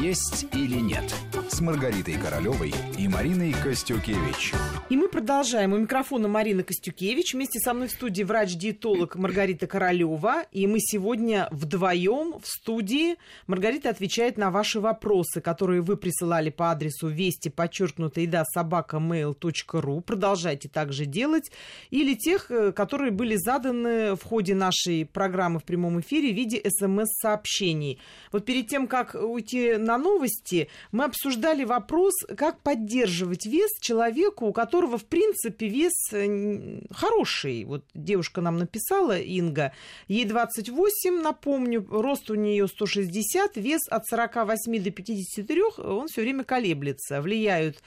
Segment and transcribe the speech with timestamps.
[0.00, 1.14] «Есть или нет»
[1.48, 4.52] с Маргаритой Королевой и Мариной Костюкевич.
[4.88, 5.72] И мы продолжаем.
[5.72, 7.34] У микрофона Марина Костюкевич.
[7.34, 10.44] Вместе со мной в студии врач-диетолог Маргарита Королева.
[10.52, 13.16] И мы сегодня вдвоем в студии.
[13.46, 20.00] Маргарита отвечает на ваши вопросы, которые вы присылали по адресу вести, подчеркнуто, еда, собака, mail.ru.
[20.02, 21.50] Продолжайте также делать.
[21.90, 26.62] Или тех, э, которые были заданы в ходе нашей программы в прямом эфире в виде
[26.68, 27.98] смс-сообщений.
[28.30, 34.52] Вот перед тем, как уйти на новости, мы обсуждали вопрос, как поддерживать вес человеку, у
[34.52, 37.64] которого, в принципе, вес э, хороший.
[37.64, 39.72] Вот девушка нам написала, Инга,
[40.08, 46.44] ей 28, напомню, рост у нее 160, вес от 48 до 53, он все время
[46.44, 47.20] колеблется.
[47.20, 47.82] Влияют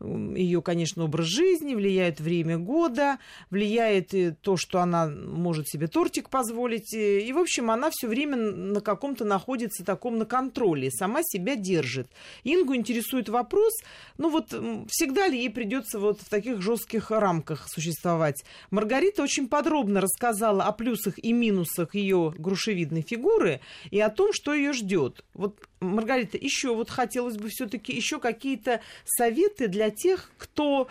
[0.00, 3.18] ее, конечно, образ жизни, влияет время года,
[3.50, 6.92] влияет то, что она может себе тортик позволить.
[6.92, 12.08] И, в общем, она все время на каком-то находится таком на контроле, сама себя держит.
[12.44, 13.72] Ингу интересует вопрос,
[14.18, 14.48] ну вот
[14.88, 18.44] всегда ли ей придется вот в таких жестких рамках существовать?
[18.70, 23.60] Маргарита очень подробно рассказала о плюсах и минусах ее грушевидной фигуры
[23.90, 25.24] и о том, что ее ждет.
[25.34, 30.88] Вот Маргарита, еще вот хотелось бы все-таки еще какие-то советы для тех, кто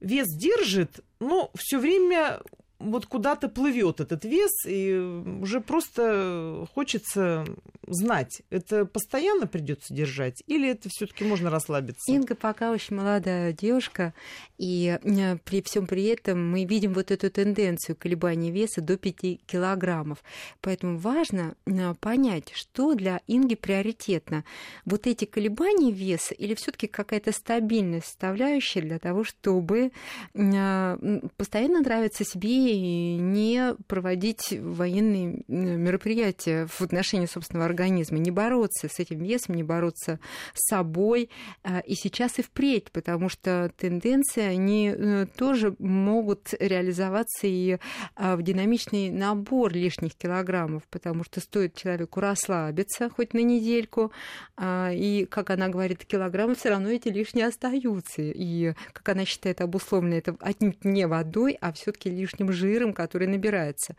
[0.00, 2.40] вес держит, но все время
[2.78, 4.94] вот куда-то плывет этот вес, и
[5.40, 7.44] уже просто хочется
[7.86, 12.10] знать, это постоянно придется держать, или это все-таки можно расслабиться?
[12.12, 14.12] Инга пока очень молодая девушка,
[14.58, 19.46] и э, при всем при этом мы видим вот эту тенденцию колебания веса до 5
[19.46, 20.22] килограммов.
[20.60, 24.44] Поэтому важно э, понять, что для Инги приоритетно.
[24.84, 29.92] Вот эти колебания веса или все-таки какая-то стабильная составляющая для того, чтобы
[30.34, 38.98] э, постоянно нравиться себе не проводить военные мероприятия в отношении собственного организма, не бороться с
[38.98, 40.20] этим весом, не бороться
[40.54, 41.30] с собой
[41.62, 47.78] а, и сейчас и впредь, потому что тенденции, они э, тоже могут реализоваться и
[48.16, 54.12] в динамичный набор лишних килограммов, потому что стоит человеку расслабиться хоть на недельку,
[54.56, 58.22] а, и, как она говорит, килограммы все равно эти лишние остаются.
[58.22, 63.94] И, как она считает, обусловлено это отнюдь не водой, а все-таки лишним жиром, который набирается.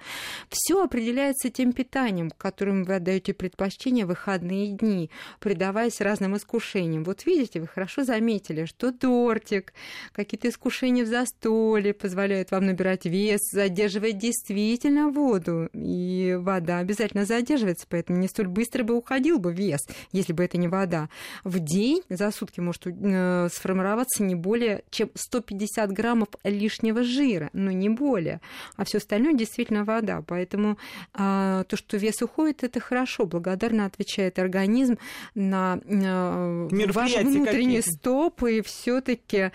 [0.49, 5.09] Все определяется тем питанием, которым вы отдаете предпочтение в выходные дни,
[5.39, 7.03] предаваясь разным искушениям.
[7.03, 9.73] Вот видите, вы хорошо заметили, что тортик,
[10.11, 15.69] какие-то искушения в застолье позволяют вам набирать вес, задерживать действительно воду.
[15.73, 19.81] И вода обязательно задерживается, поэтому не столь быстро бы уходил бы вес,
[20.11, 21.09] если бы это не вода.
[21.43, 27.71] В день за сутки может э, сформироваться не более чем 150 граммов лишнего жира, но
[27.71, 28.41] не более.
[28.75, 30.23] А все остальное действительно вода.
[30.25, 30.77] Поэтому
[31.13, 33.25] а, то, что вес уходит, это хорошо.
[33.25, 34.97] Благодарно отвечает организм
[35.35, 39.51] на а, ваш внутренний стоп и все-таки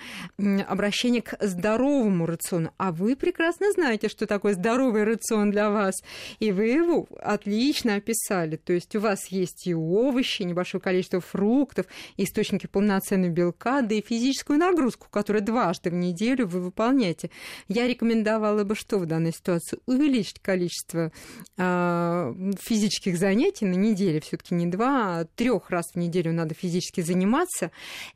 [0.66, 2.72] обращение к здоровому рациону.
[2.76, 6.02] А вы прекрасно знаете, что такое здоровый рацион для вас.
[6.38, 8.56] И вы его отлично описали.
[8.56, 11.86] То есть у вас есть и овощи, небольшое количество фруктов,
[12.16, 17.30] источники полноценного белка, да и физическую нагрузку, которую дважды в неделю вы выполняете.
[17.68, 21.12] Я рекомендовала бы что в данной ситуации увеличить количество
[21.56, 27.00] э, физических занятий на неделе, все-таки не два, а трех раз в неделю надо физически
[27.00, 27.70] заниматься.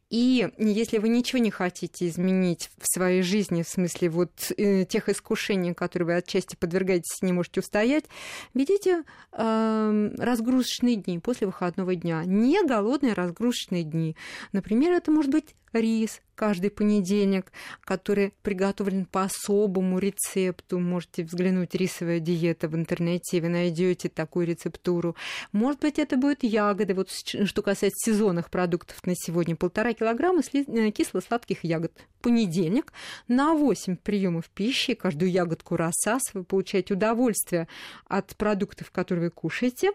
[0.08, 5.08] И если вы ничего не хотите изменить в своей жизни, в смысле вот э, тех
[5.08, 8.04] искушений, которые вы отчасти подвергаетесь, не можете устоять,
[8.54, 9.02] ведите
[9.32, 12.22] э, разгрузочные дни после выходного дня.
[12.24, 14.16] Не голодные разгрузочные дни.
[14.52, 17.50] Например, это может быть рис, каждый понедельник,
[17.82, 20.78] который приготовлен по особому рецепту.
[20.78, 25.16] Можете взглянуть «Рисовая диета» в интернете, вы найдете такую рецептуру.
[25.52, 26.94] Может быть, это будет ягоды.
[26.94, 31.92] Вот что касается сезонных продуктов на сегодня, полтора килограмма э, кисло-сладких ягод.
[32.20, 32.92] Понедельник
[33.28, 37.68] на 8 приемов пищи, каждую ягодку рассас, вы получаете удовольствие
[38.06, 39.92] от продуктов, которые вы кушаете,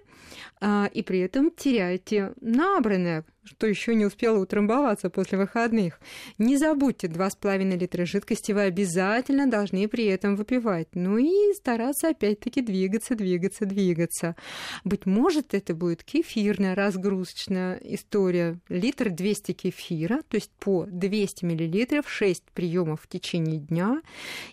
[0.59, 5.99] а, и при этом теряете набранное что еще не успела утрамбоваться после выходных.
[6.37, 10.89] Не забудьте, 2,5 литра жидкости вы обязательно должны при этом выпивать.
[10.93, 14.35] Ну и стараться опять-таки двигаться, двигаться, двигаться.
[14.83, 18.59] Быть может, это будет кефирная разгрузочная история.
[18.69, 24.01] Литр 200 кефира, то есть по 200 миллилитров, 6 приемов в течение дня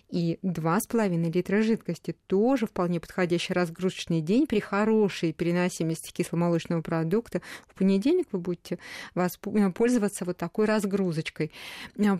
[0.09, 2.15] и 2,5 литра жидкости.
[2.25, 7.41] Тоже вполне подходящий разгрузочный день при хорошей переносимости кисломолочного продукта.
[7.67, 8.78] В понедельник вы будете
[9.75, 11.51] пользоваться вот такой разгрузочкой.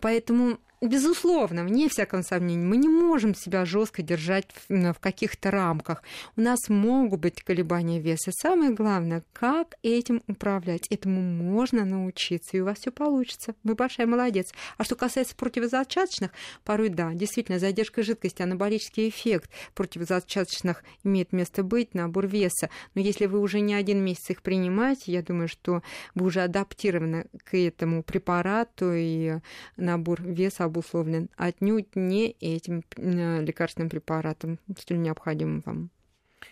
[0.02, 6.04] Поэтому безусловно, вне всякого сомнения, мы не можем себя жестко держать в, в каких-то рамках.
[6.38, 8.32] У нас могут быть колебания веса.
[8.32, 10.88] Самое главное, как этим управлять.
[10.90, 13.56] Этому можно научиться, и у вас все получится.
[13.64, 14.54] Вы большая молодец.
[14.78, 16.32] А что касается противозачаточных,
[16.64, 22.70] порой да, действительно, задержка жидкости, анаболический эффект противозачаточных имеет место быть, набор веса.
[22.96, 25.84] Но если вы уже не один месяц их принимаете, я думаю, что
[26.16, 29.40] вы уже адаптированы к этому препарату, и
[29.76, 35.90] набор веса обусловлен отнюдь не этим э, лекарственным препаратом, столь необходимым вам.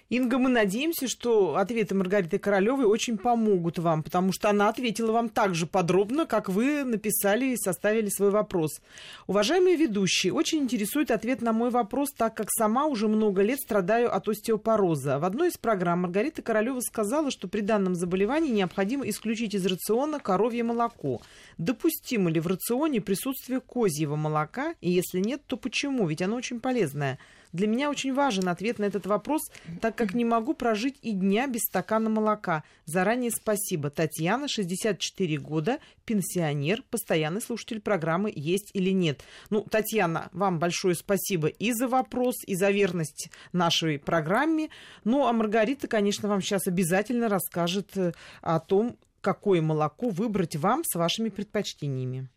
[0.10, 5.28] Инга, мы надеемся, что ответы Маргариты Королевой очень помогут вам, потому что она ответила вам
[5.28, 8.80] так же подробно, как вы написали и составили свой вопрос.
[9.28, 14.16] Уважаемые ведущие, очень интересует ответ на мой вопрос, так как сама уже много лет страдаю
[14.16, 15.20] от остеопороза.
[15.20, 20.20] В одной из программ Маргарита Королева сказала, что при данном заболевании необходимо исключить из рациона
[20.20, 21.22] коровье молоко.
[21.58, 24.74] Допустимо ли в рационе присутствие козьего молока?
[24.80, 26.08] И если нет, то почему?
[26.08, 27.20] Ведь оно очень полезное.
[27.58, 29.42] Для меня очень важен ответ на этот вопрос,
[29.82, 32.64] так как не могу прожить и дня без стакана молока.
[32.86, 33.90] Заранее спасибо.
[33.90, 39.24] Татьяна, 64 года, пенсионер, постоянный слушатель программы «Есть или нет».
[39.50, 44.70] Ну, Татьяна, вам большое спасибо и за вопрос, и за верность нашей программе.
[45.04, 48.12] Ну, а Маргарита, конечно, вам сейчас обязательно расскажет э,
[48.42, 52.30] о том, какое молоко выбрать вам с вашими предпочтениями.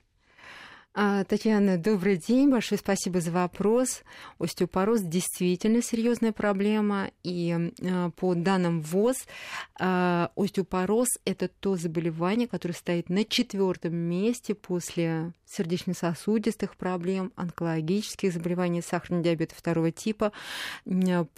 [0.93, 4.03] А, Татьяна, добрый день, большое спасибо за вопрос.
[4.41, 9.29] Остеопороз действительно серьезная проблема, и а, по данным ВОЗ
[9.79, 18.83] а, остеопороз– это то заболевание, которое стоит на четвертом месте после сердечно-сосудистых проблем, онкологических заболеваний,
[18.83, 20.33] сахарный диабет второго типа,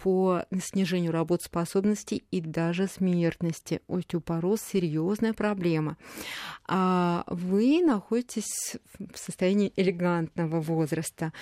[0.03, 3.81] по снижению работоспособности и даже смертности.
[3.89, 5.97] Остеопороз– серьезная проблема.
[6.69, 11.33] Вы находитесь в состоянии состоянии элегантного возраста,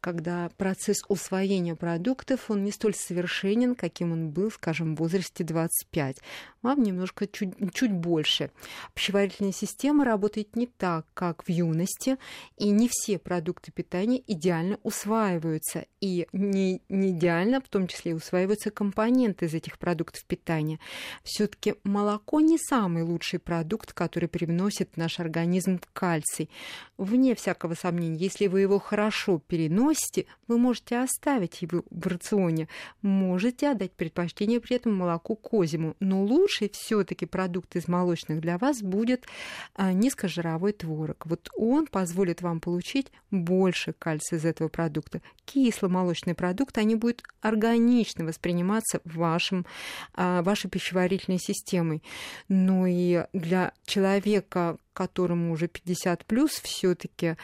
[0.00, 6.16] когда процесс усвоения продуктов, он не столь совершенен, каким он был, скажем, в возрасте 25.
[6.62, 8.50] Вам немножко чуть, чуть больше.
[8.92, 12.18] Пищеварительная система работает не так, как в юности,
[12.58, 15.86] и не все продукты питания идеально усваиваются.
[16.02, 20.78] И не, не идеально, в том числе, усваиваются компоненты из этих продуктов питания.
[21.24, 26.50] все таки молоко не самый лучший продукт, который привносит в наш организм кальций.
[26.98, 32.68] Вне всякого сомнения, если вы его хорошо переносите, вы можете оставить его в рационе,
[33.00, 38.82] можете отдать предпочтение при этом молоку козьему, но лучший все-таки продукт из молочных для вас
[38.82, 39.26] будет
[39.74, 41.24] а, низкожировой творог.
[41.26, 45.22] Вот он позволит вам получить больше кальция из этого продукта.
[45.44, 49.64] Кисломолочный продукт, они будут органично восприниматься вашим,
[50.14, 52.02] а, вашей пищеварительной системой.
[52.48, 57.36] Но и для человека, которому уже 50 плюс, все-таки э,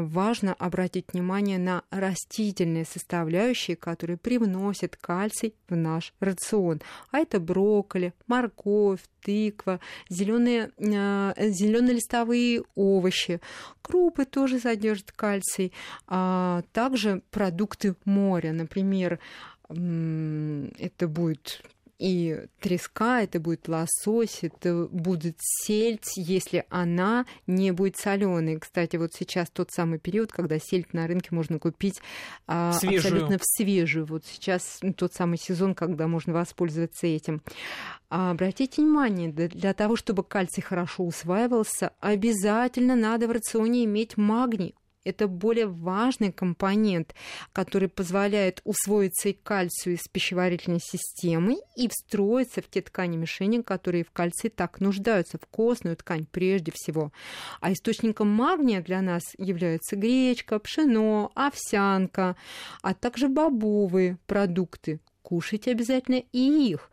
[0.00, 6.80] важно обратить внимание на растительные составляющие, которые привносят кальций в наш рацион.
[7.10, 13.40] А это брокколи, морковь, тыква, зеленые, э, зеленые листовые овощи.
[13.82, 15.72] Крупы тоже содержат кальций.
[16.06, 19.18] А также продукты моря, например,
[19.68, 21.62] это будет
[21.98, 28.58] и треска, это будет лосось, это будет сельдь, если она не будет соленой.
[28.58, 32.00] Кстати, вот сейчас тот самый период, когда сельдь на рынке можно купить
[32.46, 34.06] а, абсолютно в свежую.
[34.06, 37.42] Вот сейчас ну, тот самый сезон, когда можно воспользоваться этим.
[38.10, 44.74] А, обратите внимание, для того, чтобы кальций хорошо усваивался, обязательно надо в рационе иметь магний
[45.06, 47.14] это более важный компонент,
[47.52, 54.04] который позволяет усвоиться и кальцию из пищеварительной системы и встроиться в те ткани мишени, которые
[54.04, 57.12] в кальции так нуждаются, в костную ткань прежде всего.
[57.60, 62.36] А источником магния для нас являются гречка, пшено, овсянка,
[62.82, 65.00] а также бобовые продукты.
[65.22, 66.90] Кушайте обязательно и их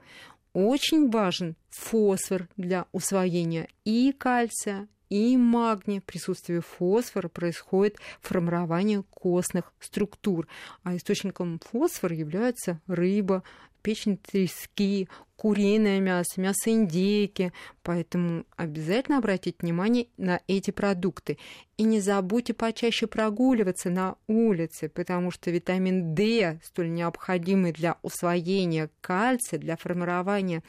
[0.53, 10.47] очень важен фосфор для усвоения и кальция, и магния, присутствие фосфора происходит формирование костных структур.
[10.81, 13.43] А источником фосфора являются рыба,
[13.83, 17.53] печень трески, куриное мясо, мясо индейки.
[17.83, 21.37] Поэтому обязательно обратите внимание на эти продукты.
[21.77, 28.89] И не забудьте почаще прогуливаться на улице, потому что витамин D, столь необходимый для усвоения
[29.01, 30.63] кальция, для формирования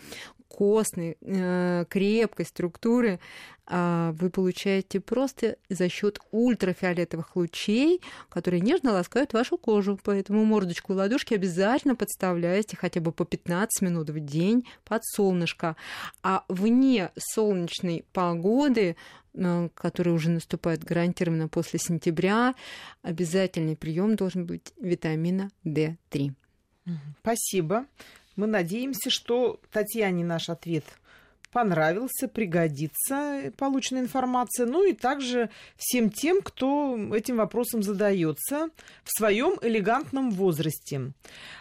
[0.55, 3.19] костной, э, крепкой структуры
[3.67, 9.99] а, вы получаете просто за счет ультрафиолетовых лучей, которые нежно ласкают вашу кожу.
[10.03, 15.77] Поэтому мордочку и ладошки обязательно подставляйте хотя бы по 15 минут в день под солнышко.
[16.23, 18.97] А вне солнечной погоды
[19.33, 22.55] э, который уже наступает гарантированно после сентября,
[23.03, 26.33] обязательный прием должен быть витамина D3.
[27.23, 27.87] Спасибо.
[28.37, 30.85] Мы надеемся, что Татьяне наш ответ
[31.55, 34.67] понравился, пригодится полученная информация.
[34.67, 38.71] Ну и также всем тем, кто этим вопросом задается
[39.05, 41.13] в своем элегантном возрасте.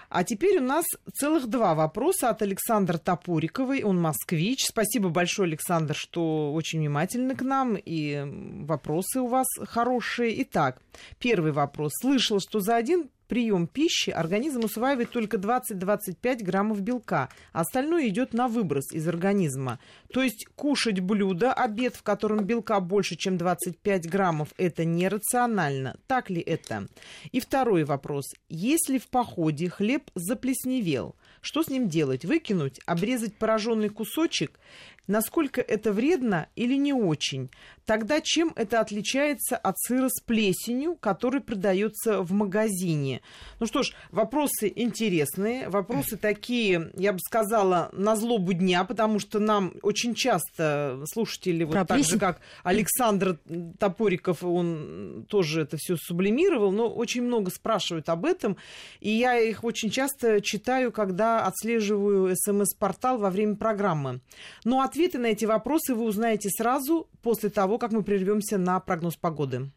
[0.09, 3.83] А теперь у нас целых два вопроса от Александра Топориковой.
[3.83, 4.65] Он москвич.
[4.65, 7.75] Спасибо большое, Александр, что очень внимательны к нам.
[7.75, 8.23] И
[8.65, 10.41] вопросы у вас хорошие.
[10.43, 10.81] Итак,
[11.19, 11.93] первый вопрос.
[11.99, 18.31] Слышал, что за один прием пищи организм усваивает только 20-25 граммов белка, а остальное идет
[18.31, 19.79] на выброс из организма.
[20.13, 25.95] То есть кушать блюдо, обед, в котором белка больше, чем 25 граммов, это нерационально.
[26.05, 26.87] Так ли это?
[27.31, 28.25] И второй вопрос.
[28.49, 32.25] Если в походе хлеб заплесневел, что с ним делать?
[32.25, 32.79] Выкинуть?
[32.85, 34.59] Обрезать пораженный кусочек?
[35.05, 37.49] Насколько это вредно или не очень?
[37.85, 43.21] Тогда чем это отличается от сыра с плесенью, который продается в магазине?
[43.59, 49.39] Ну что ж, вопросы интересные, вопросы такие, я бы сказала, на злобу дня, потому что
[49.39, 53.37] нам очень часто слушатели, вот так же, как Александр
[53.77, 58.55] Топориков, он тоже это все сублимировал, но очень много спрашивают об этом,
[59.01, 64.21] и я их очень часто читаю, когда отслеживаю СМС-портал во время программы.
[64.63, 69.15] Но ответы на эти вопросы вы узнаете сразу после того, как мы прервемся на прогноз
[69.15, 69.71] погоды.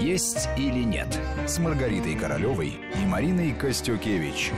[0.00, 1.08] Есть или нет
[1.46, 4.52] с Маргаритой Королевой и Мариной Костюкевич.